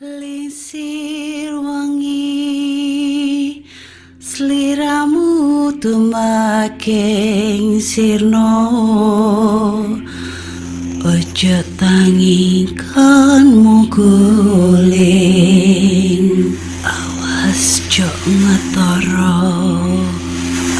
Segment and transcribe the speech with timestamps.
[0.00, 3.60] Lisir wangi
[4.16, 8.48] Seliramu tumaking sirno.
[11.04, 14.96] Ojo tangi kan muguling
[16.80, 19.52] Awas jok ngetoro.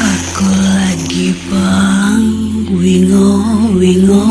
[0.01, 2.25] Aku lagi bang
[2.73, 3.37] wingo
[3.77, 4.25] wingo.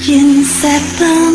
[0.00, 1.33] Jin setan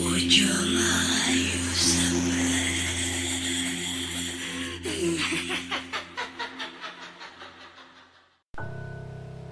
[0.00, 1.60] Wojo layu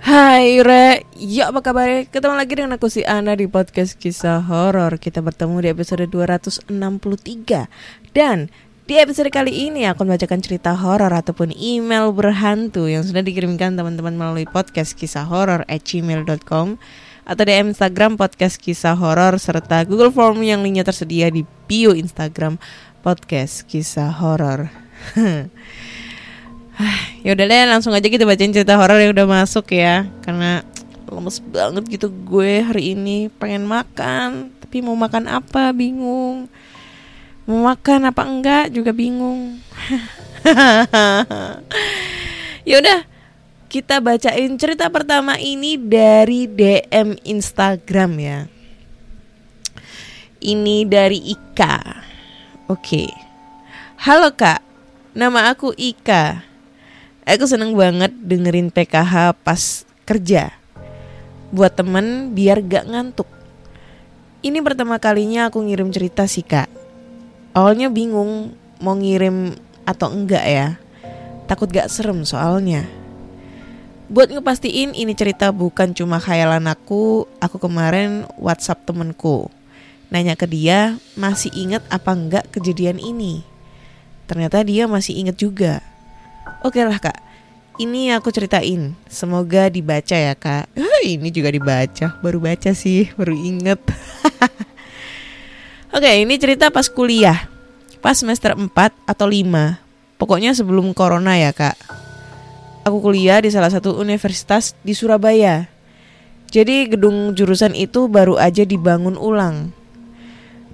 [0.00, 2.08] Hai Re, ya apa kabar?
[2.08, 4.96] Ketemu lagi dengan aku si Ana di podcast kisah horor.
[4.96, 6.72] Kita bertemu di episode 263
[8.16, 8.48] dan
[8.88, 14.16] di episode kali ini aku membacakan cerita horor ataupun email berhantu yang sudah dikirimkan teman-teman
[14.16, 16.80] melalui podcast kisah horor at gmail.com
[17.28, 22.56] atau di Instagram podcast kisah horor serta Google Form yang linknya tersedia di bio Instagram
[23.04, 24.72] podcast kisah horor.
[27.28, 30.08] ya udah deh langsung aja kita bacain cerita horor yang udah masuk ya.
[30.24, 30.64] Karena
[31.12, 33.28] lemes banget gitu gue hari ini.
[33.36, 35.76] Pengen makan tapi mau makan apa?
[35.76, 36.48] Bingung
[37.48, 38.64] mau makan apa enggak?
[38.68, 39.56] Juga bingung.
[42.68, 43.00] Ya udah
[43.72, 48.38] kita bacain cerita pertama ini dari DM Instagram ya.
[50.36, 51.80] Ini dari Ika.
[52.68, 53.08] Oke.
[54.04, 54.60] Halo kak.
[55.16, 56.44] Nama aku Ika.
[57.24, 60.52] Aku seneng banget dengerin PKH pas kerja.
[61.48, 63.32] Buat temen biar gak ngantuk.
[64.44, 66.77] Ini pertama kalinya aku ngirim cerita sih kak.
[67.56, 69.56] Awalnya bingung mau ngirim
[69.88, 70.68] atau enggak ya.
[71.48, 72.84] Takut gak serem soalnya.
[74.08, 79.52] Buat ngepastiin ini cerita bukan cuma khayalan aku, aku kemarin WhatsApp temenku.
[80.08, 83.44] Nanya ke dia, masih inget apa enggak kejadian ini.
[84.24, 85.84] Ternyata dia masih inget juga.
[86.64, 87.20] Oke lah kak,
[87.76, 88.96] ini aku ceritain.
[89.08, 90.72] Semoga dibaca ya kak.
[91.04, 93.78] Ini juga dibaca, baru baca sih, baru inget.
[95.88, 97.48] Oke, ini cerita pas kuliah,
[98.04, 98.68] pas semester 4
[99.08, 99.80] atau 5.
[100.20, 101.80] Pokoknya sebelum corona ya kak.
[102.84, 105.64] Aku kuliah di salah satu universitas di Surabaya.
[106.52, 109.72] Jadi gedung jurusan itu baru aja dibangun ulang.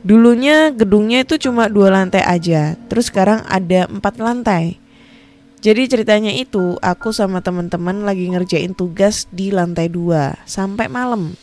[0.03, 4.83] Dulunya gedungnya itu cuma dua lantai aja, terus sekarang ada empat lantai.
[5.63, 11.39] Jadi ceritanya itu aku sama teman-teman lagi ngerjain tugas di lantai dua sampai malam.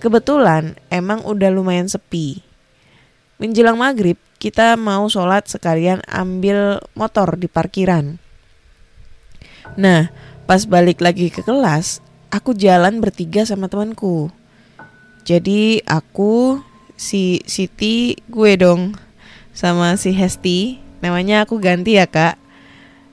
[0.00, 2.51] Kebetulan emang udah lumayan sepi.
[3.42, 8.22] Menjelang maghrib kita mau sholat sekalian ambil motor di parkiran.
[9.74, 10.14] Nah
[10.46, 11.98] pas balik lagi ke kelas
[12.30, 14.30] aku jalan bertiga sama temanku.
[15.26, 16.62] Jadi aku
[16.94, 18.94] si Siti gue dong
[19.50, 20.78] sama si Hesti.
[21.02, 22.38] Namanya aku ganti ya kak.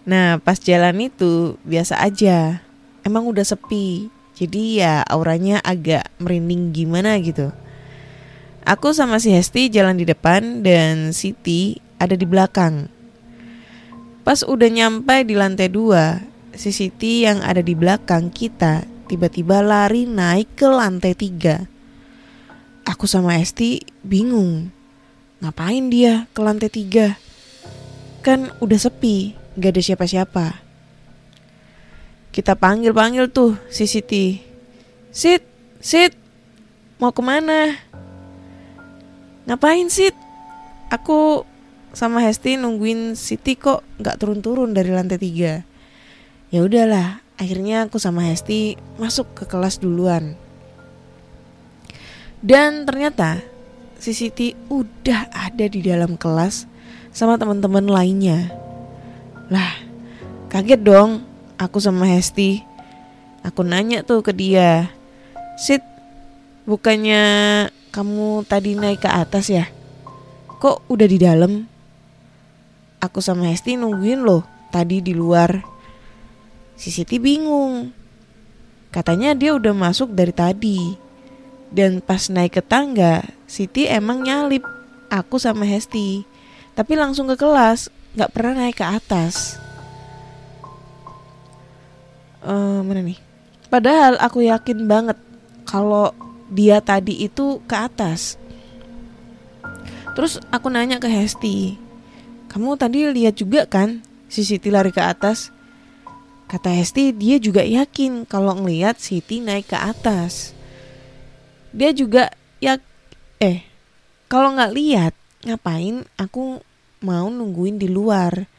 [0.05, 2.61] Nah pas jalan itu biasa aja.
[3.01, 4.13] Emang udah sepi.
[4.37, 7.49] Jadi ya auranya agak merinding gimana gitu
[8.65, 12.87] Aku sama si Hesti jalan di depan dan Siti ada di belakang
[14.23, 16.19] Pas udah nyampe di lantai dua
[16.55, 21.67] Si Siti yang ada di belakang kita tiba-tiba lari naik ke lantai tiga
[22.83, 24.71] Aku sama Hesti bingung
[25.39, 27.15] Ngapain dia ke lantai tiga
[28.23, 30.45] Kan udah sepi Gak ada siapa-siapa.
[32.31, 34.39] Kita panggil-panggil tuh si Siti.
[35.11, 35.43] Sit,
[35.83, 36.15] Sit,
[36.95, 37.75] mau ke mana?
[39.49, 40.13] Ngapain Sit?
[40.93, 41.41] Aku
[41.89, 45.65] sama Hesti nungguin Siti kok gak turun-turun dari lantai tiga.
[46.53, 50.37] Ya udahlah, akhirnya aku sama Hesti masuk ke kelas duluan.
[52.45, 53.41] Dan ternyata
[53.97, 56.69] si Siti udah ada di dalam kelas
[57.09, 58.53] sama teman-teman lainnya.
[59.49, 59.73] Lah,
[60.53, 61.25] kaget dong
[61.57, 62.61] aku sama Hesti.
[63.41, 64.93] Aku nanya tuh ke dia.
[65.57, 65.81] Sit,
[66.69, 69.65] bukannya kamu tadi naik ke atas ya?
[70.61, 71.65] Kok udah di dalam?
[73.01, 75.63] Aku sama Hesti nungguin loh tadi di luar.
[76.77, 77.91] Si Siti bingung.
[78.89, 80.79] Katanya dia udah masuk dari tadi.
[81.69, 84.65] Dan pas naik ke tangga, Siti emang nyalip
[85.09, 86.25] aku sama Hesti.
[86.73, 89.57] Tapi langsung ke kelas, nggak pernah naik ke atas.
[92.41, 93.19] Uh, mana nih?
[93.69, 95.17] Padahal aku yakin banget
[95.67, 96.09] kalau
[96.49, 98.35] dia tadi itu ke atas.
[100.17, 101.79] Terus aku nanya ke Hesti,
[102.49, 105.53] kamu tadi lihat juga kan si Siti lari ke atas?
[106.49, 110.57] Kata Hesti dia juga yakin kalau ngelihat Siti naik ke atas.
[111.69, 112.81] Dia juga ya
[113.37, 113.61] eh
[114.25, 115.13] kalau nggak lihat
[115.45, 116.57] ngapain aku
[117.05, 118.49] mau nungguin di luar.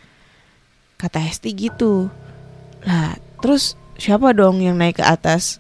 [0.95, 2.07] Kata Hesti gitu.
[2.87, 5.59] Lah terus siapa dong yang naik ke atas?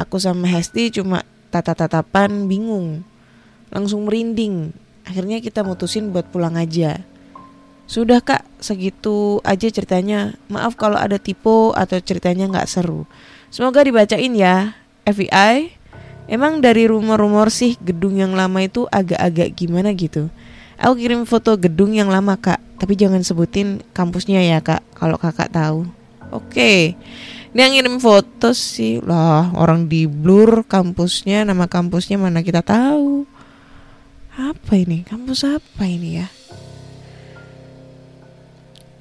[0.00, 3.02] Aku sama Hesti cuma tatap-tatapan bingung.
[3.74, 4.70] Langsung merinding.
[5.04, 7.02] Akhirnya kita mutusin buat pulang aja.
[7.90, 10.38] Sudah kak, segitu aja ceritanya.
[10.46, 13.02] Maaf kalau ada tipe atau ceritanya nggak seru.
[13.50, 14.78] Semoga dibacain ya.
[15.02, 15.74] FBI,
[16.30, 20.30] emang dari rumor-rumor sih gedung yang lama itu agak-agak gimana gitu.
[20.78, 25.50] Aku kirim foto gedung yang lama kak, tapi jangan sebutin kampusnya ya kak, kalau kakak
[25.50, 25.84] tahu.
[26.30, 26.94] Oke,
[27.50, 33.26] dia ngirim foto sih lah orang di blur kampusnya, nama kampusnya mana kita tahu.
[34.38, 35.02] Apa ini?
[35.02, 36.26] Kampus apa ini ya?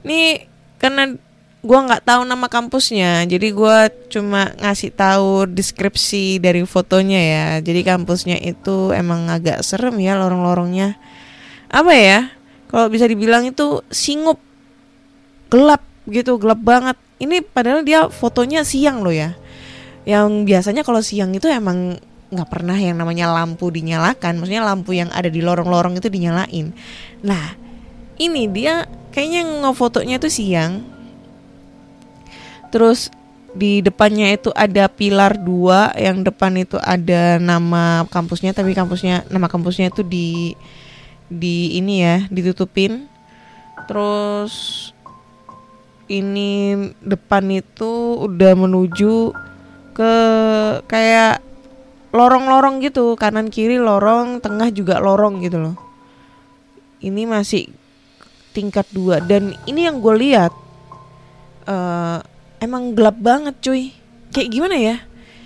[0.01, 0.49] Nih
[0.81, 1.13] karena
[1.59, 7.45] gua nggak tahu nama kampusnya, jadi gua cuma ngasih tahu deskripsi dari fotonya ya.
[7.59, 10.97] Jadi kampusnya itu emang agak serem ya lorong-lorongnya.
[11.69, 12.31] Apa ya?
[12.69, 14.41] Kalau bisa dibilang itu singup,
[15.53, 16.97] gelap gitu, gelap banget.
[17.19, 19.35] Ini padahal dia fotonya siang loh ya.
[20.07, 21.99] Yang biasanya kalau siang itu emang
[22.29, 26.71] nggak pernah yang namanya lampu dinyalakan, maksudnya lampu yang ada di lorong-lorong itu dinyalain.
[27.25, 27.57] Nah,
[28.19, 30.83] ini dia kayaknya ngefotonya tuh siang
[32.69, 33.09] terus
[33.49, 39.49] di depannya itu ada pilar dua yang depan itu ada nama kampusnya tapi kampusnya nama
[39.49, 40.53] kampusnya itu di
[41.25, 43.09] di ini ya ditutupin
[43.89, 44.53] terus
[46.09, 46.75] ini
[47.05, 49.31] depan itu udah menuju
[49.93, 50.13] ke
[50.89, 51.45] kayak
[52.09, 53.13] lorong-lorong gitu.
[53.13, 55.77] Kanan kiri lorong tengah juga lorong gitu loh.
[56.99, 57.69] Ini masih
[58.51, 59.21] tingkat dua.
[59.21, 60.51] Dan ini yang gue lihat
[61.69, 62.19] uh,
[62.57, 63.93] emang gelap banget cuy.
[64.33, 64.97] Kayak gimana ya?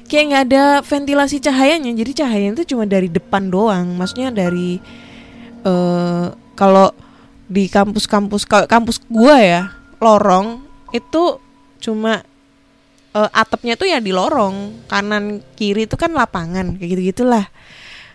[0.08, 1.92] Kayak nggak ada ventilasi cahayanya.
[1.92, 4.00] Jadi cahayanya itu cuma dari depan doang.
[4.00, 4.80] Maksudnya dari
[5.68, 6.96] uh, kalau
[7.52, 10.62] di kampus-kampus kampus gua ya lorong
[10.92, 11.40] itu
[11.80, 12.22] cuma
[13.16, 17.48] uh, atapnya tuh ya di lorong kanan kiri itu kan lapangan kayak gitu gitulah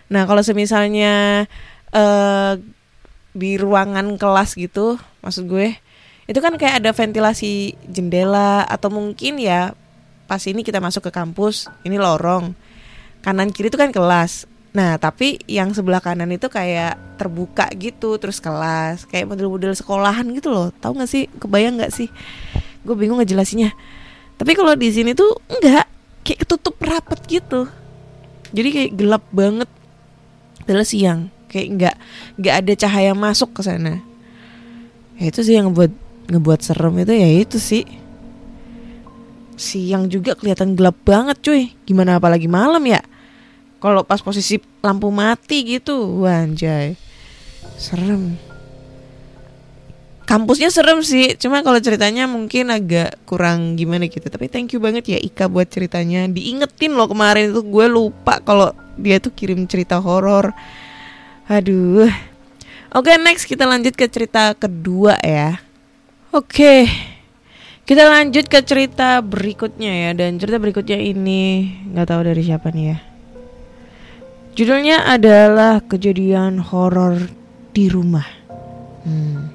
[0.09, 1.45] nah kalau semisalnya
[1.93, 2.53] uh,
[3.33, 5.77] di ruangan kelas gitu maksud gue
[6.29, 9.73] itu kan kayak ada ventilasi jendela atau mungkin ya
[10.29, 12.53] pas ini kita masuk ke kampus ini lorong.
[13.25, 18.37] Kanan kiri itu kan kelas nah tapi yang sebelah kanan itu kayak terbuka gitu terus
[18.37, 20.69] kelas kayak model-model sekolahan gitu loh.
[20.77, 21.25] Tahu nggak sih?
[21.41, 22.07] Kebayang nggak sih?
[22.85, 23.73] Gue bingung ngejelasinnya.
[24.39, 25.89] Tapi kalau di sini tuh enggak
[26.23, 27.67] kayak ketutup rapet gitu.
[28.55, 29.69] Jadi kayak gelap banget.
[30.63, 31.95] Adalah siang kayak nggak
[32.37, 33.99] nggak ada cahaya masuk ke sana.
[35.17, 35.91] Ya itu sih yang ngebuat
[36.29, 37.83] ngebuat serem itu ya itu sih.
[39.59, 41.73] Siang juga kelihatan gelap banget cuy.
[41.83, 43.01] Gimana apalagi malam ya
[43.79, 46.95] kalau pas posisi lampu mati gitu wanjay
[47.79, 48.35] serem
[50.29, 55.17] kampusnya serem sih cuma kalau ceritanya mungkin agak kurang gimana gitu tapi thank you banget
[55.17, 59.97] ya Ika buat ceritanya diingetin loh kemarin itu gue lupa kalau dia tuh kirim cerita
[59.97, 60.53] horor
[61.49, 62.05] Aduh.
[62.93, 65.57] Oke, next kita lanjut ke cerita kedua ya.
[66.29, 66.85] Oke.
[67.89, 72.85] Kita lanjut ke cerita berikutnya ya dan cerita berikutnya ini nggak tahu dari siapa nih
[72.93, 73.08] ya.
[74.57, 77.29] Judulnya adalah kejadian horor
[77.73, 78.25] di rumah.
[79.05, 79.53] Hmm.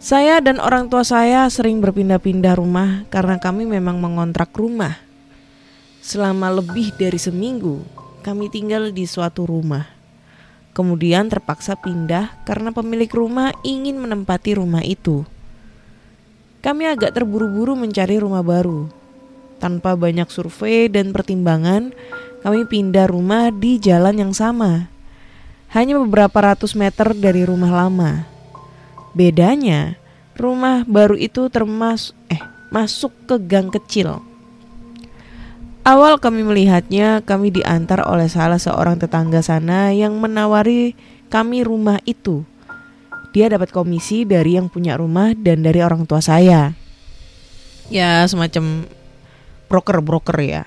[0.00, 4.96] Saya dan orang tua saya sering berpindah-pindah rumah karena kami memang mengontrak rumah.
[6.00, 7.84] Selama lebih dari seminggu,
[8.24, 9.84] kami tinggal di suatu rumah.
[10.72, 15.28] Kemudian terpaksa pindah karena pemilik rumah ingin menempati rumah itu.
[16.64, 18.99] Kami agak terburu-buru mencari rumah baru.
[19.60, 21.92] Tanpa banyak survei dan pertimbangan,
[22.40, 24.88] kami pindah rumah di jalan yang sama.
[25.70, 28.24] Hanya beberapa ratus meter dari rumah lama.
[29.12, 30.00] Bedanya,
[30.34, 32.40] rumah baru itu termasuk eh
[32.72, 34.24] masuk ke gang kecil
[35.80, 40.92] Awal kami melihatnya, kami diantar oleh salah seorang tetangga sana yang menawari
[41.32, 42.44] kami rumah itu.
[43.32, 46.76] Dia dapat komisi dari yang punya rumah dan dari orang tua saya.
[47.88, 48.84] Ya, semacam
[49.70, 50.66] broker-broker ya.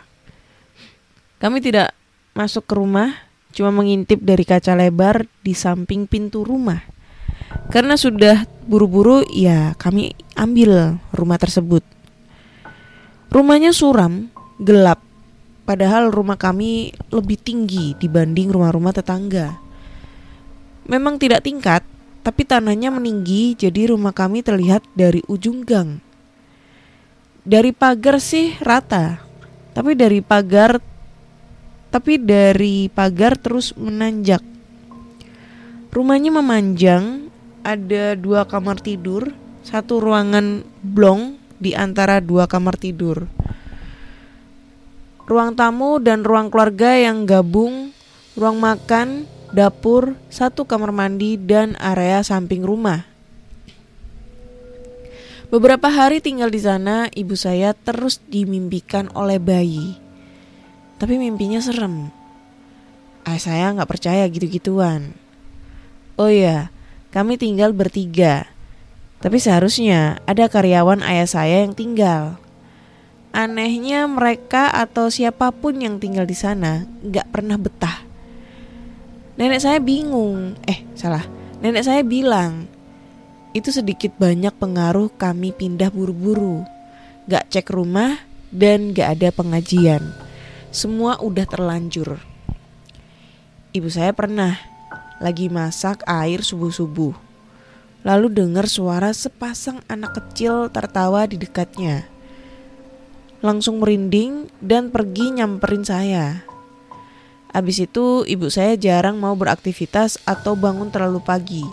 [1.43, 1.91] Kami tidak
[2.31, 3.11] masuk ke rumah,
[3.51, 6.79] cuma mengintip dari kaca lebar di samping pintu rumah.
[7.67, 11.83] Karena sudah buru-buru, ya kami ambil rumah tersebut.
[13.27, 15.03] Rumahnya suram, gelap.
[15.67, 19.59] Padahal rumah kami lebih tinggi dibanding rumah-rumah tetangga.
[20.87, 21.83] Memang tidak tingkat,
[22.23, 26.03] tapi tanahnya meninggi jadi rumah kami terlihat dari ujung gang
[27.43, 29.19] dari pagar sih rata.
[29.75, 30.79] Tapi dari pagar
[31.93, 34.41] tapi dari pagar terus menanjak.
[35.93, 37.29] Rumahnya memanjang,
[37.61, 39.29] ada dua kamar tidur,
[39.61, 43.29] satu ruangan blong di antara dua kamar tidur.
[45.29, 47.93] Ruang tamu dan ruang keluarga yang gabung,
[48.33, 53.12] ruang makan, dapur, satu kamar mandi, dan area samping rumah.
[55.53, 59.93] Beberapa hari tinggal di sana, ibu saya terus dimimpikan oleh bayi.
[60.97, 62.09] Tapi mimpinya serem.
[63.21, 65.13] Ayah saya nggak percaya gitu-gituan.
[66.17, 66.73] Oh iya,
[67.13, 68.49] kami tinggal bertiga.
[69.21, 72.41] Tapi seharusnya ada karyawan ayah saya yang tinggal.
[73.29, 78.01] Anehnya mereka atau siapa pun yang tinggal di sana nggak pernah betah.
[79.37, 80.57] Nenek saya bingung.
[80.65, 81.29] Eh, salah.
[81.61, 82.72] Nenek saya bilang
[83.53, 86.65] itu sedikit banyak pengaruh kami pindah buru-buru.
[87.29, 88.17] Gak cek rumah
[88.49, 90.01] dan gak ada pengajian.
[90.73, 92.17] Semua udah terlanjur.
[93.73, 94.57] Ibu saya pernah
[95.21, 97.13] lagi masak air subuh-subuh.
[98.03, 102.09] Lalu dengar suara sepasang anak kecil tertawa di dekatnya.
[103.39, 106.43] Langsung merinding dan pergi nyamperin saya.
[107.53, 111.63] Abis itu ibu saya jarang mau beraktivitas atau bangun terlalu pagi.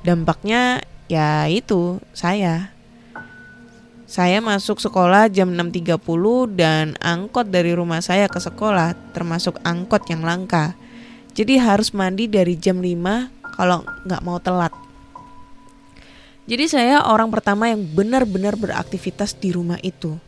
[0.00, 0.80] Dampaknya
[1.10, 2.70] ya itu saya
[4.06, 5.98] saya masuk sekolah jam 6.30
[6.54, 10.74] dan angkot dari rumah saya ke sekolah termasuk angkot yang langka.
[11.30, 14.74] Jadi harus mandi dari jam 5 kalau nggak mau telat.
[16.50, 20.18] Jadi saya orang pertama yang benar-benar beraktivitas di rumah itu.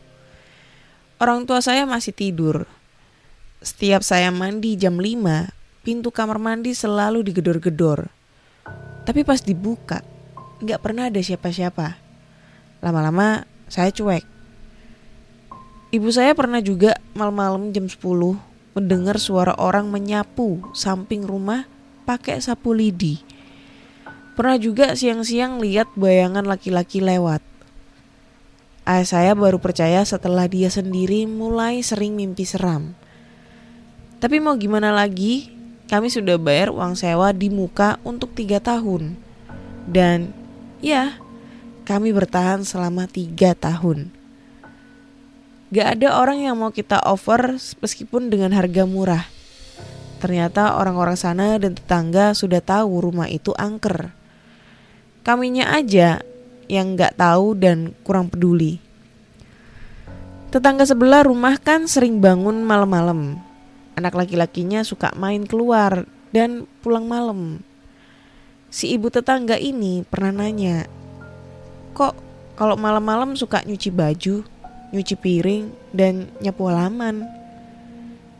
[1.19, 2.63] Orang tua saya masih tidur.
[3.59, 8.07] Setiap saya mandi jam 5, pintu kamar mandi selalu digedor-gedor.
[9.03, 9.99] Tapi pas dibuka,
[10.63, 11.99] nggak pernah ada siapa-siapa.
[12.79, 14.23] Lama-lama saya cuek.
[15.93, 18.01] Ibu saya pernah juga malam-malam jam 10
[18.73, 21.69] mendengar suara orang menyapu samping rumah
[22.09, 23.21] pakai sapu lidi.
[24.33, 27.45] Pernah juga siang-siang lihat bayangan laki-laki lewat.
[28.83, 32.97] Ayah saya baru percaya setelah dia sendiri mulai sering mimpi seram.
[34.17, 35.53] Tapi mau gimana lagi,
[35.87, 39.15] kami sudah bayar uang sewa di muka untuk tiga tahun.
[39.87, 40.33] Dan
[40.83, 41.15] Ya,
[41.87, 44.11] kami bertahan selama tiga tahun.
[45.71, 49.23] Gak ada orang yang mau kita offer meskipun dengan harga murah.
[50.19, 54.11] Ternyata orang-orang sana dan tetangga sudah tahu rumah itu angker.
[55.23, 56.19] Kaminya aja
[56.67, 58.83] yang gak tahu dan kurang peduli.
[60.51, 63.39] Tetangga sebelah rumah kan sering bangun malam-malam.
[63.95, 66.03] Anak laki-lakinya suka main keluar
[66.35, 67.63] dan pulang malam
[68.73, 70.89] si ibu tetangga ini pernah nanya,
[71.93, 72.17] kok
[72.57, 74.41] kalau malam-malam suka nyuci baju,
[74.89, 77.29] nyuci piring, dan nyapu halaman.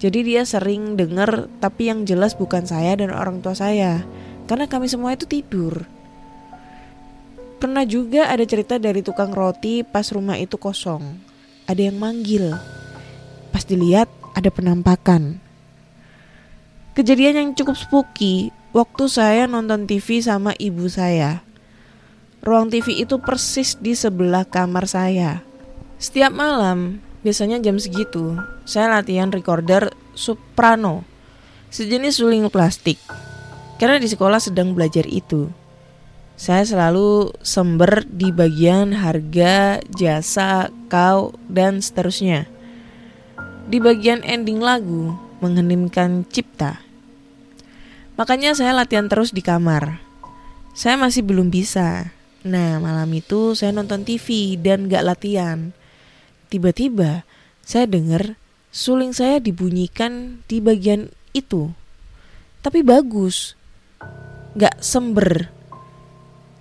[0.02, 4.02] Jadi dia sering dengar tapi yang jelas bukan saya dan orang tua saya,
[4.50, 5.86] karena kami semua itu tidur.
[7.62, 11.16] Pernah juga ada cerita dari tukang roti pas rumah itu kosong.
[11.70, 12.52] Ada yang manggil.
[13.56, 15.40] Pas dilihat ada penampakan.
[16.92, 21.46] Kejadian yang cukup spooky waktu saya nonton TV sama ibu saya.
[22.44, 25.46] Ruang TV itu persis di sebelah kamar saya.
[25.96, 28.36] Setiap malam, biasanya jam segitu,
[28.68, 31.08] saya latihan recorder soprano,
[31.72, 33.00] sejenis suling plastik.
[33.80, 35.48] Karena di sekolah sedang belajar itu.
[36.36, 42.50] Saya selalu sember di bagian harga, jasa, kau, dan seterusnya.
[43.72, 46.83] Di bagian ending lagu, mengheningkan cipta.
[48.14, 49.98] Makanya saya latihan terus di kamar.
[50.78, 52.14] Saya masih belum bisa.
[52.46, 55.74] Nah, malam itu saya nonton TV dan gak latihan.
[56.54, 57.26] Tiba-tiba
[57.66, 58.38] saya dengar
[58.70, 61.74] suling saya dibunyikan di bagian itu.
[62.62, 63.58] Tapi bagus.
[64.54, 65.50] Gak sember.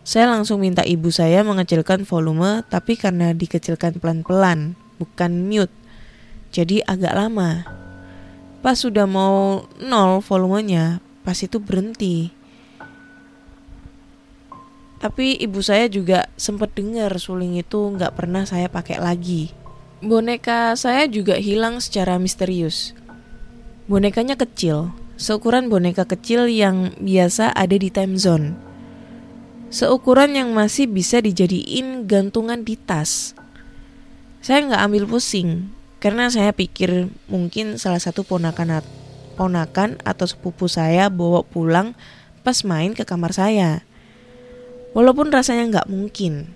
[0.02, 5.70] Saya langsung minta ibu saya mengecilkan volume tapi karena dikecilkan pelan-pelan, bukan mute.
[6.50, 7.62] Jadi agak lama.
[8.64, 12.34] Pas sudah mau nol volumenya, pas itu berhenti.
[15.02, 19.50] Tapi ibu saya juga sempat dengar suling itu nggak pernah saya pakai lagi.
[19.98, 22.94] Boneka saya juga hilang secara misterius.
[23.90, 28.54] Bonekanya kecil, seukuran boneka kecil yang biasa ada di time zone.
[29.74, 33.34] Seukuran yang masih bisa dijadiin gantungan di tas.
[34.38, 38.82] Saya nggak ambil pusing, karena saya pikir mungkin salah satu ponakan
[39.34, 41.96] ponakan atau sepupu saya bawa pulang
[42.44, 43.82] pas main ke kamar saya.
[44.92, 46.52] Walaupun rasanya nggak mungkin.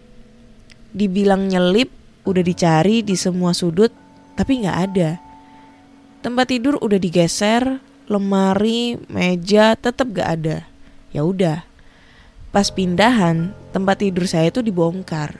[0.92, 1.88] Dibilang nyelip,
[2.28, 3.92] udah dicari di semua sudut,
[4.36, 5.10] tapi nggak ada.
[6.26, 7.78] Tempat tidur udah digeser,
[8.10, 10.66] lemari, meja tetap gak ada.
[11.14, 11.62] Ya udah.
[12.50, 15.38] Pas pindahan, tempat tidur saya itu dibongkar.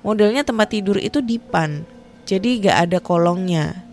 [0.00, 1.84] Modelnya tempat tidur itu dipan,
[2.24, 3.84] jadi gak ada kolongnya.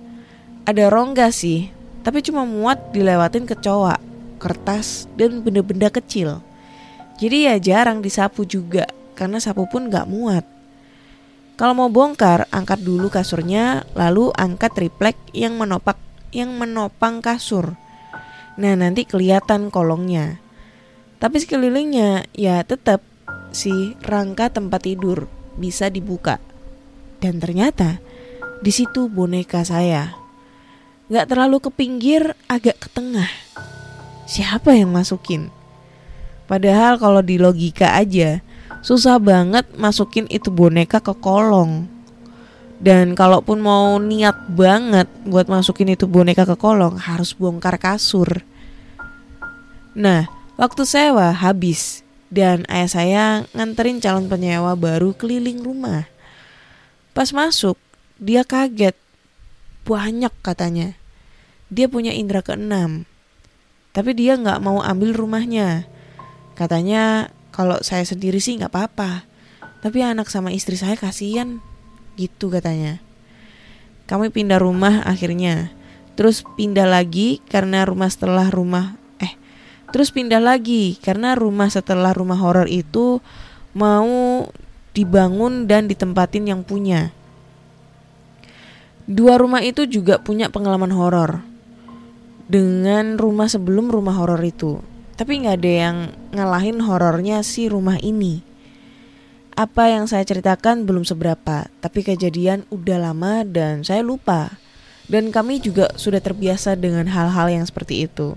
[0.64, 1.75] Ada rongga sih,
[2.06, 3.98] tapi cuma muat dilewatin kecoa,
[4.38, 6.38] kertas, dan benda-benda kecil.
[7.18, 8.86] Jadi ya jarang disapu juga,
[9.18, 10.46] karena sapu pun gak muat.
[11.58, 15.98] Kalau mau bongkar, angkat dulu kasurnya, lalu angkat triplek yang menopang
[16.36, 17.80] yang menopang kasur.
[18.60, 20.44] Nah, nanti kelihatan kolongnya.
[21.16, 23.00] Tapi sekelilingnya ya tetap
[23.56, 26.44] si rangka tempat tidur bisa dibuka.
[27.24, 28.04] Dan ternyata
[28.60, 30.25] di situ boneka saya.
[31.06, 33.30] Gak terlalu ke pinggir, agak ke tengah.
[34.26, 35.54] Siapa yang masukin?
[36.50, 38.42] Padahal kalau di logika aja,
[38.82, 41.86] susah banget masukin itu boneka ke kolong.
[42.82, 48.42] Dan kalaupun mau niat banget buat masukin itu boneka ke kolong, harus bongkar kasur.
[49.94, 50.26] Nah,
[50.58, 52.02] waktu sewa habis
[52.34, 56.10] dan ayah saya nganterin calon penyewa baru keliling rumah.
[57.14, 57.78] Pas masuk,
[58.18, 59.05] dia kaget.
[59.86, 60.98] Banyak katanya.
[61.70, 63.06] Dia punya indera keenam.
[63.94, 65.86] Tapi dia nggak mau ambil rumahnya.
[66.58, 69.30] Katanya kalau saya sendiri sih nggak apa-apa.
[69.86, 71.62] Tapi anak sama istri saya kasihan.
[72.18, 72.98] Gitu katanya.
[74.10, 75.70] Kami pindah rumah akhirnya.
[76.18, 79.36] Terus pindah lagi karena rumah setelah rumah eh
[79.92, 83.20] terus pindah lagi karena rumah setelah rumah horor itu
[83.76, 84.48] mau
[84.96, 87.12] dibangun dan ditempatin yang punya.
[89.06, 91.46] Dua rumah itu juga punya pengalaman horor
[92.50, 94.82] dengan rumah sebelum rumah horor itu.
[95.14, 95.98] Tapi nggak ada yang
[96.34, 98.42] ngalahin horornya si rumah ini.
[99.54, 104.58] Apa yang saya ceritakan belum seberapa, tapi kejadian udah lama dan saya lupa.
[105.06, 108.34] Dan kami juga sudah terbiasa dengan hal-hal yang seperti itu.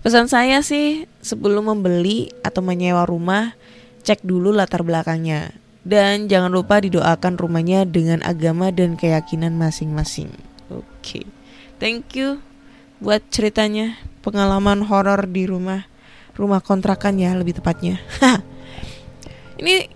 [0.00, 3.54] Pesan saya sih, sebelum membeli atau menyewa rumah,
[4.08, 5.52] cek dulu latar belakangnya.
[5.86, 10.34] Dan jangan lupa didoakan rumahnya dengan agama dan keyakinan masing-masing.
[10.66, 11.22] Oke,
[11.78, 12.42] thank you
[12.98, 13.94] buat ceritanya
[14.24, 15.86] pengalaman horor di rumah
[16.34, 18.02] rumah kontrakan ya lebih tepatnya.
[19.62, 19.86] Ini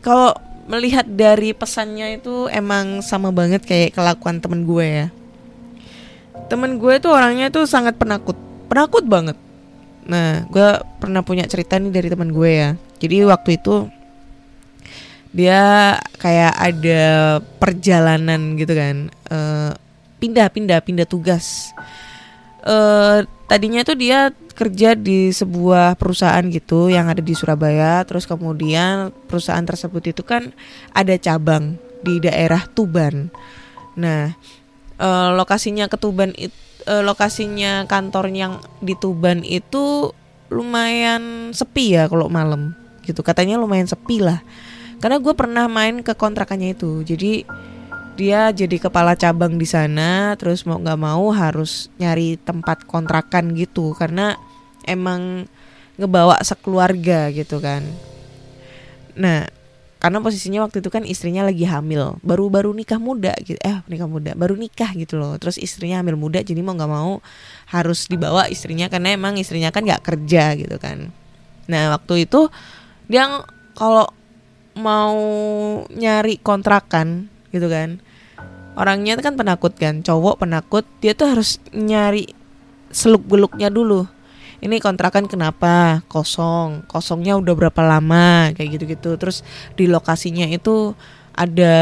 [0.00, 0.32] kalau
[0.64, 5.06] melihat dari pesannya itu emang sama banget kayak kelakuan temen gue ya.
[6.48, 8.36] Temen gue tuh orangnya tuh sangat penakut,
[8.72, 9.36] penakut banget.
[10.04, 12.70] Nah, gue pernah punya cerita nih dari temen gue ya.
[13.00, 13.88] Jadi waktu itu
[15.34, 17.04] dia kayak ada
[17.58, 19.10] perjalanan gitu kan,
[20.22, 21.74] pindah pindah pindah tugas.
[22.64, 29.12] Uh, tadinya tuh dia kerja di sebuah perusahaan gitu yang ada di Surabaya terus kemudian
[29.28, 30.48] perusahaan tersebut itu kan
[30.96, 33.28] ada cabang di daerah Tuban.
[34.00, 34.32] Nah
[34.96, 40.12] uh, lokasinya ke Tuban itu lokasinya kantor yang di Tuban itu
[40.52, 43.20] lumayan sepi ya kalau malam gitu.
[43.20, 44.40] Katanya lumayan sepi lah
[45.04, 47.04] karena gue pernah main ke kontrakannya itu.
[47.04, 47.44] Jadi
[48.16, 53.92] dia jadi kepala cabang di sana terus mau nggak mau harus nyari tempat kontrakan gitu.
[53.92, 54.32] Karena
[54.88, 55.44] emang
[56.00, 57.84] ngebawa sekeluarga gitu kan.
[59.12, 59.44] Nah
[60.00, 62.16] karena posisinya waktu itu kan istrinya lagi hamil.
[62.24, 63.60] Baru-baru nikah muda gitu.
[63.60, 64.32] Eh nikah muda.
[64.32, 65.36] Baru nikah gitu loh.
[65.36, 67.20] Terus istrinya hamil muda jadi mau nggak mau
[67.68, 68.88] harus dibawa istrinya.
[68.88, 71.12] Karena emang istrinya kan nggak kerja gitu kan.
[71.68, 72.48] Nah waktu itu
[73.04, 73.28] dia
[73.76, 74.08] kalau
[74.74, 75.16] mau
[75.90, 78.02] nyari kontrakan gitu kan.
[78.74, 82.26] Orangnya kan penakut kan cowok penakut dia tuh harus nyari
[82.90, 84.06] seluk beluknya dulu.
[84.58, 86.02] Ini kontrakan kenapa?
[86.10, 88.50] Kosong kosongnya udah berapa lama?
[88.54, 89.46] Kayak gitu gitu terus
[89.78, 90.94] di lokasinya itu
[91.30, 91.76] ada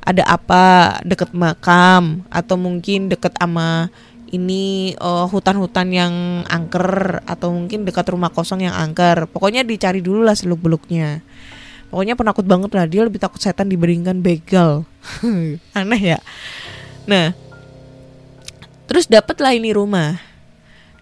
[0.00, 0.96] ada apa?
[1.04, 3.92] Deket makam atau mungkin deket ama
[4.32, 6.14] ini uh, hutan-hutan yang
[6.48, 9.28] angker atau mungkin dekat rumah kosong yang angker.
[9.28, 11.20] Pokoknya dicari dulu lah seluk beluknya
[11.88, 14.84] pokoknya penakut banget lah dia lebih takut setan dibandingkan begal.
[15.78, 16.18] Aneh ya?
[17.06, 17.32] Nah
[18.86, 20.18] terus dapatlah ini rumah.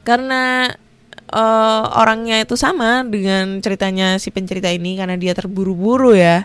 [0.05, 0.69] Karena
[1.33, 6.45] uh, orangnya itu sama dengan ceritanya si pencerita ini karena dia terburu-buru ya.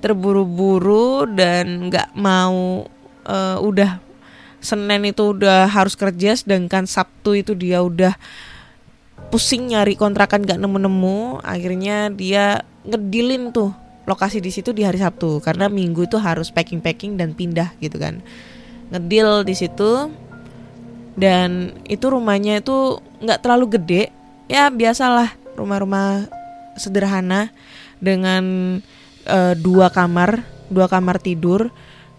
[0.00, 2.88] Terburu-buru dan nggak mau
[3.28, 4.10] uh, udah
[4.60, 8.12] Senin itu udah harus kerja sedangkan Sabtu itu dia udah
[9.30, 13.70] pusing nyari kontrakan gak nemu-nemu akhirnya dia ngedilin tuh
[14.04, 18.18] lokasi di situ di hari Sabtu karena Minggu itu harus packing-packing dan pindah gitu kan.
[18.90, 20.10] Ngedil di situ
[21.14, 24.10] dan itu rumahnya itu nggak terlalu gede
[24.50, 26.26] ya biasalah rumah-rumah
[26.74, 27.54] sederhana
[28.02, 28.42] dengan
[29.30, 31.68] uh, dua kamar dua kamar tidur,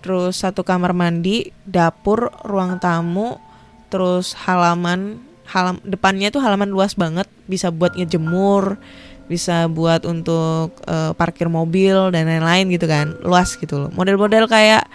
[0.03, 3.39] terus satu kamar mandi, dapur, ruang tamu,
[3.87, 8.79] terus halaman halam depannya tuh halaman luas banget, bisa buat ngejemur,
[9.27, 13.89] bisa buat untuk eh, parkir mobil dan lain-lain gitu kan, luas gitu loh.
[13.91, 14.87] Model-model kayak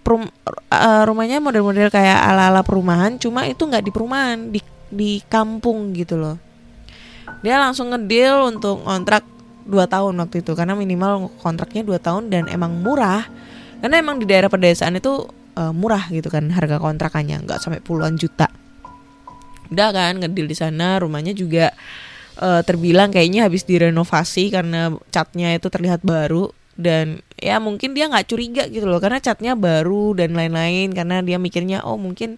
[0.00, 0.28] perum,
[0.72, 4.60] eh, rumahnya model-model kayak ala-ala perumahan, cuma itu nggak di perumahan, di
[4.92, 6.36] di kampung gitu loh.
[7.44, 9.24] Dia langsung ngedeal untuk kontrak
[9.64, 13.24] 2 tahun waktu itu karena minimal kontraknya 2 tahun dan emang murah.
[13.82, 18.16] Karena emang di daerah pedesaan itu eh, murah gitu kan harga kontrakannya, nggak sampai puluhan
[18.16, 18.61] juta.
[19.72, 21.72] Udah kan ngedeal di sana, rumahnya juga
[22.36, 26.52] eh, terbilang kayaknya habis direnovasi karena catnya itu terlihat baru.
[26.72, 30.92] Dan ya mungkin dia nggak curiga gitu loh karena catnya baru dan lain-lain.
[30.92, 32.36] Karena dia mikirnya oh mungkin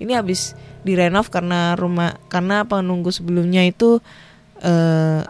[0.00, 4.00] ini habis direnov karena rumah karena penunggu sebelumnya itu
[4.64, 5.20] eh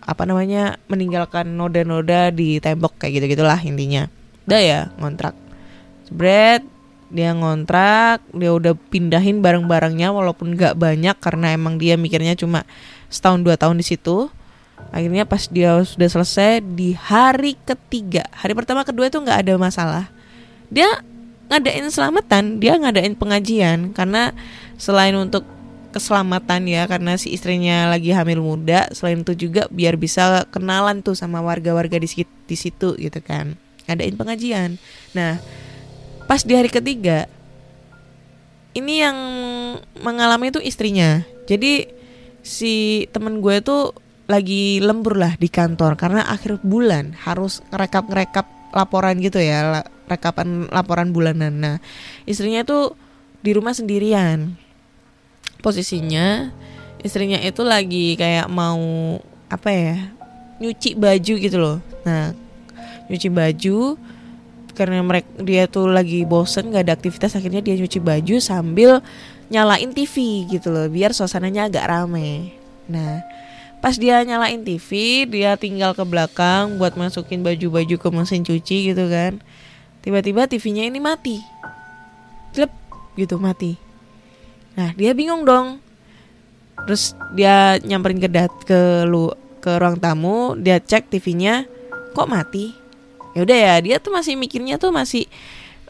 [0.00, 4.10] apa namanya meninggalkan noda-noda di tembok kayak gitu gitulah intinya.
[4.50, 5.38] Udah ya ngontrak.
[6.10, 6.66] Jebret
[7.10, 12.62] dia ngontrak dia udah pindahin barang-barangnya walaupun nggak banyak karena emang dia mikirnya cuma
[13.10, 14.30] setahun dua tahun di situ.
[14.90, 20.04] Akhirnya pas dia sudah selesai di hari ketiga hari pertama kedua itu nggak ada masalah.
[20.72, 20.88] Dia
[21.50, 24.30] ngadain selamatan dia ngadain pengajian karena
[24.78, 25.42] selain untuk
[25.90, 31.18] keselamatan ya karena si istrinya lagi hamil muda selain itu juga biar bisa kenalan tuh
[31.18, 33.58] sama warga-warga di di situ gitu kan.
[33.90, 34.78] Ngadain pengajian.
[35.12, 35.42] Nah
[36.30, 37.26] pas di hari ketiga
[38.70, 39.18] ini yang
[39.98, 41.26] mengalami itu istrinya.
[41.50, 41.90] Jadi
[42.46, 43.90] si temen gue tuh
[44.30, 51.10] lagi lembur lah di kantor karena akhir bulan harus ngerekap laporan gitu ya rekapan laporan
[51.10, 51.50] bulanan.
[51.58, 51.76] Nah
[52.30, 52.94] istrinya tuh
[53.42, 54.54] di rumah sendirian.
[55.58, 56.54] Posisinya
[57.02, 59.18] istrinya itu lagi kayak mau
[59.50, 59.98] apa ya
[60.62, 61.82] nyuci baju gitu loh.
[62.06, 62.38] Nah
[63.10, 63.98] nyuci baju
[64.72, 69.04] karena mereka dia tuh lagi bosen gak ada aktivitas akhirnya dia nyuci baju sambil
[69.50, 72.54] nyalain TV gitu loh biar suasananya agak rame.
[72.86, 73.22] Nah
[73.80, 79.04] pas dia nyalain TV dia tinggal ke belakang buat masukin baju-baju ke mesin cuci gitu
[79.10, 79.42] kan.
[80.00, 81.44] Tiba-tiba TV-nya ini mati.
[82.56, 82.72] Klep
[83.20, 83.76] gitu mati.
[84.78, 85.82] Nah dia bingung dong.
[86.88, 89.28] Terus dia nyamperin ke dat ke lu
[89.60, 91.68] ke ruang tamu dia cek TV-nya
[92.16, 92.79] kok mati
[93.40, 95.24] ya udah ya dia tuh masih mikirnya tuh masih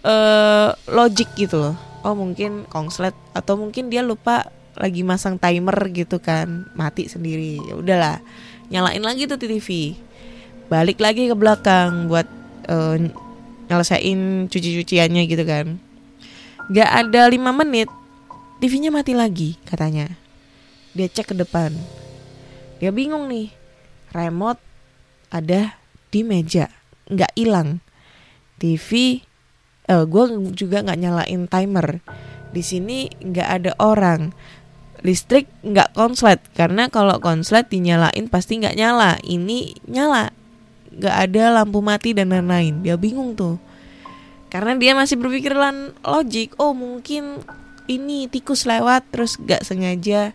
[0.07, 1.77] eh logic gitu loh.
[2.07, 4.47] Oh mungkin kongslet atau mungkin dia lupa
[4.79, 7.59] lagi masang timer gitu kan mati sendiri.
[7.59, 8.17] Ya udahlah
[8.71, 9.99] nyalain lagi tuh TV
[10.71, 12.31] balik lagi ke belakang buat
[12.71, 13.11] eh,
[13.67, 15.83] nyelesain cuci-cuciannya gitu kan.
[16.71, 17.91] Gak ada lima menit
[18.63, 20.07] TV-nya mati lagi katanya.
[20.95, 21.75] Dia cek ke depan.
[22.79, 23.51] Dia bingung nih
[24.15, 24.63] remote
[25.35, 25.75] ada
[26.15, 26.80] di meja
[27.11, 27.83] nggak hilang.
[28.61, 29.21] TV
[29.91, 31.99] eh gue juga nggak nyalain timer.
[32.55, 34.31] Di sini nggak ada orang.
[35.03, 36.39] Listrik nggak konslet.
[36.55, 39.19] Karena kalau konslet dinyalain pasti nggak nyala.
[39.27, 40.31] Ini nyala.
[40.95, 42.87] Nggak ada lampu mati dan lain-lain.
[42.87, 43.59] Dia bingung tuh.
[44.51, 46.55] Karena dia masih berpikiran logik.
[46.59, 47.43] Oh mungkin
[47.91, 50.31] ini tikus lewat terus nggak sengaja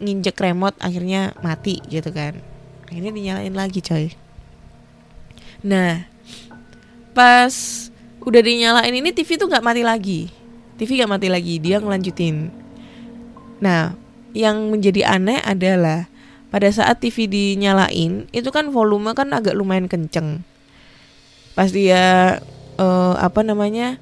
[0.00, 2.40] nginjek remote akhirnya mati gitu kan.
[2.88, 4.23] Akhirnya dinyalain lagi coy
[5.64, 6.04] nah
[7.16, 7.54] pas
[8.20, 10.20] udah dinyalain ini TV tuh nggak mati lagi.
[10.76, 12.52] TV nggak mati lagi dia ngelanjutin.
[13.60, 13.94] Nah
[14.34, 16.10] yang menjadi aneh adalah
[16.50, 20.42] pada saat TV dinyalain itu kan volume kan agak lumayan kenceng.
[21.54, 22.38] Pas dia
[22.78, 23.96] eh, apa namanya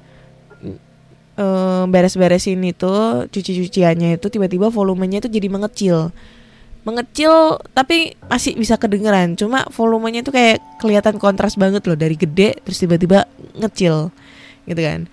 [1.37, 2.93] eh, beres-beresin itu
[3.29, 6.13] cuci-cuciannya itu tiba-tiba volumenya itu jadi mengecil
[6.83, 9.35] mengecil tapi masih bisa kedengeran.
[9.39, 14.11] Cuma volumenya itu kayak kelihatan kontras banget loh dari gede terus tiba-tiba ngecil
[14.67, 15.07] gitu kan.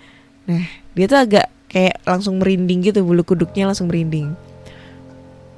[0.47, 4.35] Nah dia tuh agak kayak langsung merinding gitu bulu kuduknya langsung merinding.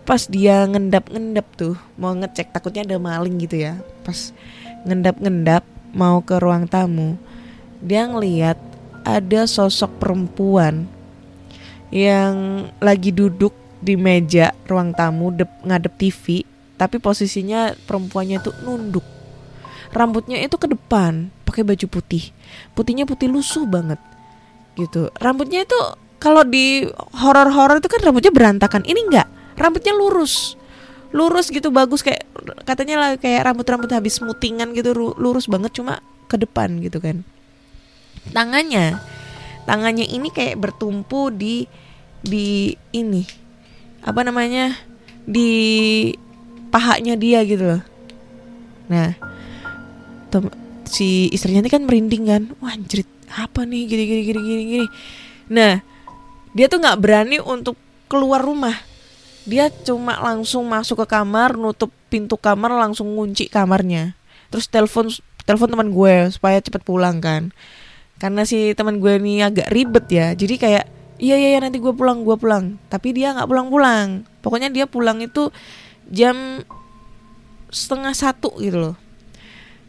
[0.02, 3.80] Pas dia ngendap-ngendap tuh mau ngecek takutnya ada maling gitu ya.
[4.04, 4.34] Pas
[4.84, 7.20] ngendap-ngendap mau ke ruang tamu
[7.82, 8.56] dia ngeliat
[9.02, 10.86] ada sosok perempuan
[11.90, 13.50] yang lagi duduk
[13.82, 16.46] di meja ruang tamu dep, ngadep TV
[16.78, 19.06] tapi posisinya perempuannya tuh nunduk.
[19.94, 22.34] Rambutnya itu ke depan pakai baju putih.
[22.74, 24.02] Putihnya putih lusuh banget
[24.74, 25.12] gitu.
[25.20, 25.78] Rambutnya itu
[26.18, 26.86] kalau di
[27.22, 28.82] horor-horor itu kan rambutnya berantakan.
[28.82, 30.58] Ini enggak rambutnya lurus.
[31.12, 32.02] Lurus gitu bagus.
[32.02, 32.24] Kayak
[32.64, 35.76] katanya lah kayak rambut-rambut habis mutingan gitu ru- lurus banget.
[35.76, 37.22] Cuma ke depan gitu kan.
[38.32, 38.98] Tangannya
[39.68, 41.70] tangannya ini kayak bertumpu di
[42.22, 43.41] di ini
[44.02, 44.74] apa namanya
[45.22, 46.12] di
[46.74, 47.82] pahanya dia gitu loh.
[48.90, 49.14] Nah
[50.92, 52.42] si istrinya ini kan merinding kan.
[52.58, 54.86] Wah anjrit apa nih gini gini gini gini gini.
[55.48, 55.80] Nah
[56.52, 57.78] dia tuh nggak berani untuk
[58.10, 58.76] keluar rumah.
[59.48, 64.14] Dia cuma langsung masuk ke kamar nutup pintu kamar langsung ngunci kamarnya.
[64.52, 65.08] Terus telepon
[65.42, 67.50] telepon teman gue supaya cepet pulang kan.
[68.20, 70.30] Karena si teman gue ini agak ribet ya.
[70.36, 70.86] Jadi kayak
[71.22, 72.74] iya iya, iya nanti gue pulang gue pulang.
[72.90, 74.08] Tapi dia nggak pulang pulang
[74.42, 75.48] pokoknya dia pulang itu
[76.10, 76.66] jam
[77.70, 78.96] setengah satu gitu loh.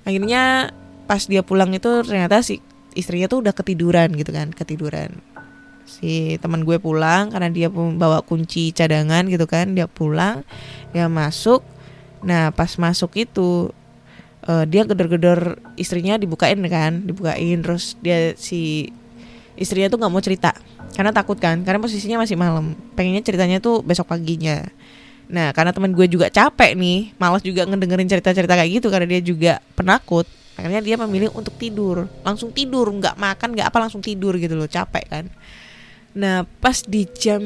[0.06, 0.72] Akhirnya
[1.10, 2.62] pas dia pulang itu ternyata si
[2.94, 5.20] istrinya tuh udah ketiduran gitu kan ketiduran.
[5.84, 10.46] Si teman gue pulang karena dia bawa kunci cadangan gitu kan dia pulang
[10.96, 11.66] dia masuk.
[12.24, 13.74] Nah pas masuk itu
[14.48, 17.60] uh, dia gedor-gedor istrinya dibukain kan dibukain.
[17.60, 18.94] Terus dia si
[19.60, 20.52] istrinya tuh nggak mau cerita.
[20.94, 22.78] Karena takut kan karena posisinya masih malam.
[22.94, 24.66] Pengennya ceritanya tuh besok paginya.
[25.30, 29.22] Nah karena teman gue juga capek nih malas juga ngedengerin cerita-cerita kayak gitu karena dia
[29.24, 30.30] juga penakut.
[30.54, 32.06] Akhirnya dia memilih untuk tidur.
[32.22, 35.26] Langsung tidur nggak makan nggak apa langsung tidur gitu loh capek kan.
[36.14, 37.42] Nah pas di jam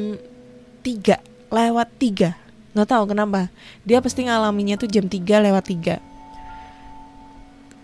[0.84, 3.48] 3 lewat 3 nggak tahu kenapa.
[3.88, 6.08] Dia pasti ngalaminya tuh jam 3 lewat 3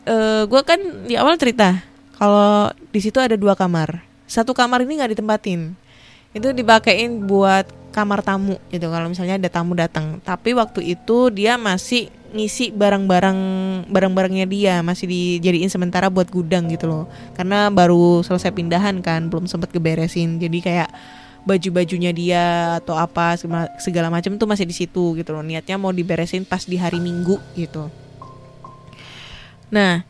[0.08, 1.80] uh, gue kan di awal cerita
[2.14, 4.13] kalau di situ ada dua kamar.
[4.34, 5.78] Satu kamar ini nggak ditempatin.
[6.34, 10.18] Itu dipakein buat kamar tamu gitu kalau misalnya ada tamu datang.
[10.18, 13.38] Tapi waktu itu dia masih ngisi barang-barang
[13.86, 17.06] barang-barangnya dia masih dijadiin sementara buat gudang gitu loh.
[17.38, 20.42] Karena baru selesai pindahan kan, belum sempat keberesin.
[20.42, 20.90] Jadi kayak
[21.46, 23.38] baju-bajunya dia atau apa
[23.78, 25.46] segala macam tuh masih di situ gitu loh.
[25.46, 27.86] Niatnya mau diberesin pas di hari Minggu gitu.
[29.70, 30.02] Nah,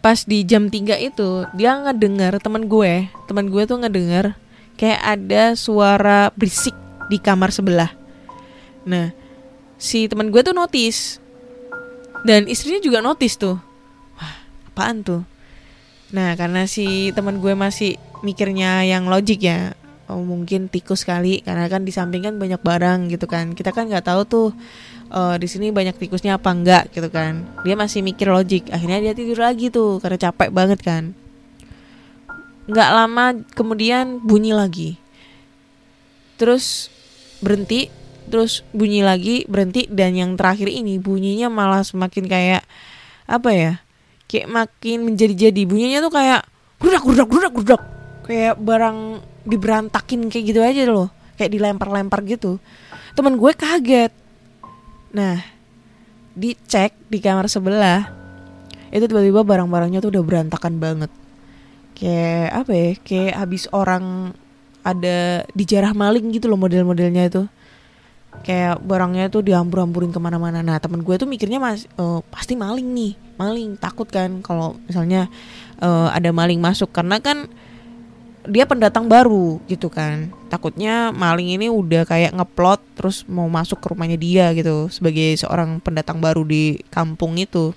[0.00, 4.36] pas di jam 3 itu dia ngedengar teman gue, teman gue tuh ngedengar
[4.80, 6.72] kayak ada suara berisik
[7.12, 7.92] di kamar sebelah.
[8.88, 9.12] Nah,
[9.76, 11.20] si teman gue tuh notice
[12.24, 13.60] dan istrinya juga notice tuh.
[14.16, 14.34] Wah,
[14.72, 15.22] apaan tuh?
[16.16, 19.76] Nah, karena si teman gue masih mikirnya yang logik ya.
[20.10, 23.54] Oh, mungkin tikus kali karena kan di samping kan banyak barang gitu kan.
[23.54, 24.48] Kita kan nggak tahu tuh
[25.10, 26.94] uh, di sini banyak tikusnya apa enggak?
[26.94, 27.44] gitu kan.
[27.66, 28.70] Dia masih mikir logik.
[28.70, 31.12] Akhirnya dia tidur lagi tuh karena capek banget kan.
[32.70, 34.96] Nggak lama kemudian bunyi lagi.
[36.38, 36.88] Terus
[37.42, 37.90] berhenti
[38.30, 42.62] terus bunyi lagi berhenti dan yang terakhir ini bunyinya malah semakin kayak
[43.26, 43.72] apa ya
[44.30, 45.66] kayak makin menjadi-jadi.
[45.66, 46.46] Bunyinya tuh kayak
[46.78, 47.82] grudak grudak grudak grudak
[48.24, 51.10] kayak barang diberantakin kayak gitu aja loh.
[51.34, 52.62] Kayak dilempar-lempar gitu.
[53.18, 54.12] Teman gue kaget
[55.10, 55.42] Nah,
[56.38, 58.10] dicek di kamar sebelah
[58.90, 61.10] itu tiba-tiba barang-barangnya tuh udah berantakan banget.
[61.94, 62.90] Kayak apa ya?
[63.02, 64.34] Kayak habis orang
[64.80, 67.42] ada dijarah maling gitu loh model-modelnya itu.
[68.46, 70.62] Kayak barangnya tuh dihampur-hampurin ke mana-mana.
[70.62, 75.26] Nah temen gue tuh mikirnya mas uh, pasti maling nih, maling takut kan kalau misalnya
[75.82, 77.50] uh, ada maling masuk karena kan
[78.50, 80.28] dia pendatang baru gitu kan.
[80.50, 84.90] Takutnya maling ini udah kayak ngeplot terus mau masuk ke rumahnya dia gitu.
[84.90, 87.72] Sebagai seorang pendatang baru di kampung itu.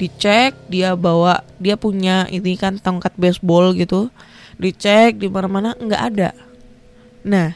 [0.00, 4.08] Dicek dia bawa dia punya ini kan tongkat baseball gitu.
[4.56, 6.32] Dicek di mana-mana nggak ada.
[7.22, 7.54] Nah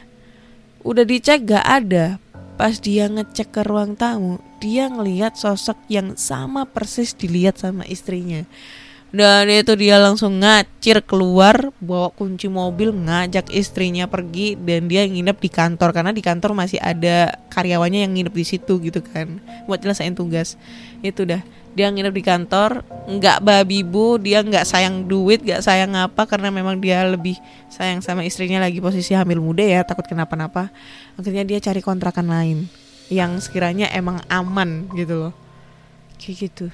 [0.85, 2.21] udah dicek nggak ada.
[2.55, 8.47] Pas dia ngecek ke ruang tamu dia ngelihat sosok yang sama persis dilihat sama istrinya
[9.15, 15.39] dan itu dia langsung ngacir keluar bawa kunci mobil ngajak istrinya pergi dan dia nginep
[15.39, 19.39] di kantor karena di kantor masih ada karyawannya yang nginep di situ gitu kan
[19.71, 20.59] buat jelasin tugas.
[20.99, 21.39] Itu dah.
[21.79, 26.51] Dia nginep di kantor nggak babi bu dia nggak sayang duit nggak sayang apa karena
[26.51, 27.39] memang dia lebih
[27.71, 30.75] sayang sama istrinya lagi posisi hamil muda ya takut kenapa-napa.
[31.15, 32.67] Akhirnya dia cari kontrakan lain
[33.07, 35.33] yang sekiranya emang aman gitu loh.
[36.19, 36.67] Kayak gitu.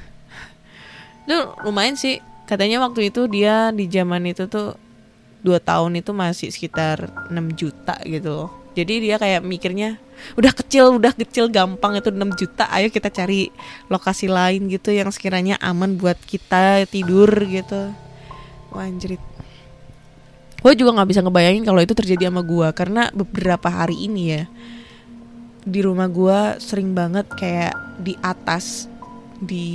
[1.29, 4.77] Itu lumayan sih katanya waktu itu dia di zaman itu tuh
[5.41, 8.49] dua tahun itu masih sekitar 6 juta gitu loh.
[8.71, 9.99] Jadi dia kayak mikirnya
[10.37, 13.49] udah kecil udah kecil gampang itu 6 juta ayo kita cari
[13.89, 17.91] lokasi lain gitu yang sekiranya aman buat kita tidur gitu.
[18.71, 19.19] Wah anjrit.
[20.61, 24.43] Gue juga nggak bisa ngebayangin kalau itu terjadi sama gue karena beberapa hari ini ya
[25.61, 28.85] di rumah gue sering banget kayak di atas
[29.41, 29.65] di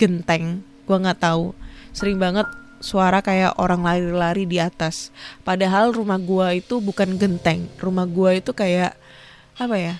[0.00, 1.52] genteng gue nggak tahu
[1.96, 2.44] sering banget
[2.76, 5.08] suara kayak orang lari-lari di atas.
[5.40, 7.64] Padahal rumah gua itu bukan genteng.
[7.80, 8.92] Rumah gua itu kayak
[9.56, 9.94] apa ya?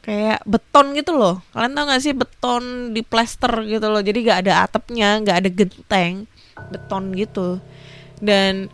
[0.00, 1.44] Kayak beton gitu loh.
[1.52, 4.00] Kalian tau gak sih beton di plaster gitu loh.
[4.00, 6.24] Jadi gak ada atapnya, gak ada genteng,
[6.72, 7.60] beton gitu.
[8.20, 8.72] Dan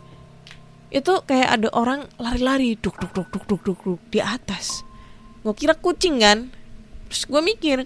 [0.91, 4.83] itu kayak ada orang lari-lari duk duk duk duk duk duk, duk di atas.
[5.43, 6.51] Gue kira kucing kan.
[7.07, 7.77] Terus gue mikir,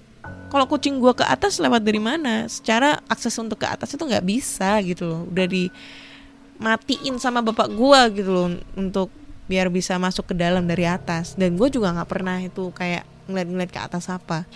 [0.50, 2.48] kalau kucing gue ke atas lewat dari mana?
[2.48, 5.22] Secara akses untuk ke atas itu nggak bisa gitu loh.
[5.28, 9.12] Udah dimatiin sama bapak gue gitu loh untuk
[9.52, 11.36] biar bisa masuk ke dalam dari atas.
[11.36, 14.48] Dan gue juga nggak pernah itu kayak ngeliat-ngeliat ke atas apa.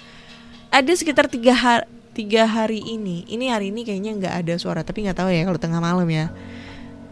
[0.69, 5.07] Ada sekitar tiga hari tiga hari ini ini hari ini kayaknya nggak ada suara tapi
[5.07, 6.31] nggak tahu ya kalau tengah malam ya.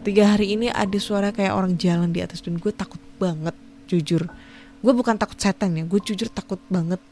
[0.00, 3.52] Tiga hari ini ada suara kayak orang jalan di atas dan gue takut banget
[3.90, 4.30] jujur.
[4.78, 7.02] Gue bukan takut setan ya gue jujur takut banget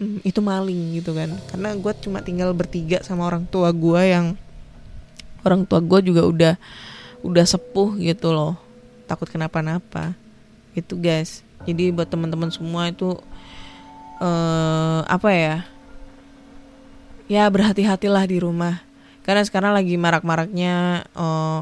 [0.00, 1.32] hmm, itu maling gitu kan.
[1.50, 4.36] Karena gue cuma tinggal bertiga sama orang tua gue yang
[5.44, 6.54] orang tua gue juga udah
[7.24, 8.56] udah sepuh gitu loh.
[9.08, 10.14] Takut kenapa-napa.
[10.76, 11.42] Itu guys.
[11.64, 13.16] Jadi buat teman-teman semua itu
[14.22, 15.56] eh apa ya?
[17.26, 18.82] Ya berhati-hatilah di rumah.
[19.26, 21.60] Karena sekarang lagi marak-maraknya eh,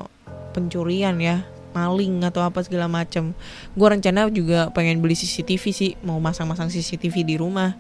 [0.53, 1.47] pencurian ya.
[1.75, 3.35] Maling atau apa segala macam
[3.75, 5.93] gue rencana juga pengen beli CCTV sih.
[6.07, 7.75] Mau masang-masang CCTV di rumah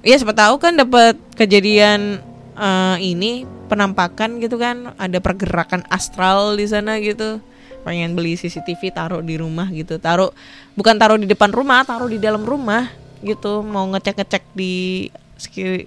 [0.00, 2.20] ya siapa tahu kan dapat kejadian
[2.56, 4.98] eh, ini penampakan gitu kan.
[4.98, 7.38] Ada pergerakan astral di sana gitu.
[7.86, 9.96] Pengen beli CCTV taruh di rumah gitu.
[10.02, 10.34] Taruh
[10.74, 12.90] bukan taruh di depan rumah taruh di dalam rumah
[13.22, 13.62] gitu.
[13.62, 15.06] Mau ngecek ngecek di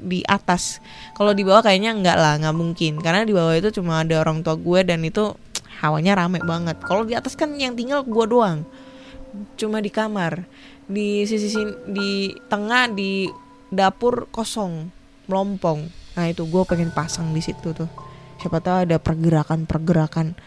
[0.01, 0.81] di atas.
[1.13, 2.97] Kalau di bawah kayaknya enggak lah nggak mungkin.
[3.03, 5.35] Karena di bawah itu cuma ada orang tua gue dan itu
[5.83, 6.79] hawanya rame banget.
[6.81, 8.65] Kalau di atas kan yang tinggal gue doang.
[9.59, 10.47] Cuma di kamar.
[10.89, 13.29] Di sisi di tengah di
[13.73, 14.93] dapur kosong
[15.27, 15.89] melompong.
[16.13, 17.89] Nah itu gue pengen pasang di situ tuh.
[18.39, 20.37] Siapa tahu ada pergerakan pergerakan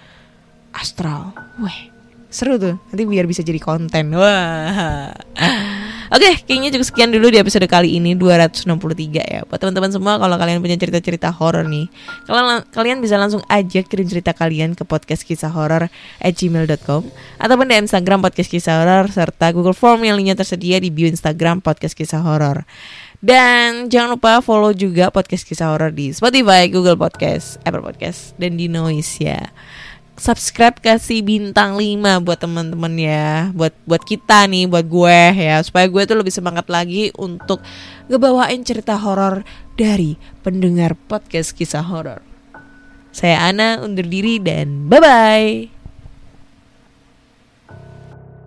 [0.76, 1.32] astral.
[1.58, 1.92] Weh.
[2.26, 4.12] Seru tuh nanti biar bisa jadi konten.
[4.12, 5.14] Wah.
[6.06, 8.70] Oke, kayaknya cukup sekian dulu di episode kali ini 263
[9.26, 9.42] ya.
[9.42, 11.90] Buat teman-teman semua kalau kalian punya cerita-cerita horor nih,
[12.30, 15.90] kalian kalian bisa langsung aja kirim cerita kalian ke podcast kisah horor
[16.22, 17.02] at gmail.com
[17.42, 21.58] ataupun di Instagram podcast kisah horor serta Google Form yang linknya tersedia di bio Instagram
[21.58, 22.62] podcast kisah horor.
[23.20, 28.60] Dan jangan lupa follow juga podcast kisah horor di Spotify, Google Podcast, Apple Podcast, dan
[28.60, 29.40] di Noise ya.
[30.16, 33.52] Subscribe kasih bintang 5 buat teman-teman ya.
[33.52, 35.60] Buat buat kita nih buat gue ya.
[35.60, 37.60] Supaya gue tuh lebih semangat lagi untuk
[38.08, 39.44] ngebawain cerita horor
[39.76, 42.24] dari pendengar podcast kisah horor.
[43.12, 45.75] Saya Ana undur diri dan bye bye